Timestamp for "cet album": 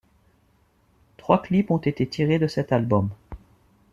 2.47-3.09